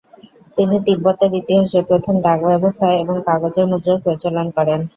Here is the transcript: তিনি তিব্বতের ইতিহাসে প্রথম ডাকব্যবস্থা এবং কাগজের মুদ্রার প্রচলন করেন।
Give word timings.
তিনি 0.55 0.75
তিব্বতের 0.87 1.31
ইতিহাসে 1.41 1.79
প্রথম 1.89 2.15
ডাকব্যবস্থা 2.25 2.87
এবং 3.01 3.15
কাগজের 3.27 3.65
মুদ্রার 3.71 4.03
প্রচলন 4.05 4.47
করেন। 4.57 4.79